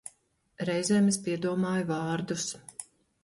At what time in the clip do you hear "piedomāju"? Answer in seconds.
1.27-1.85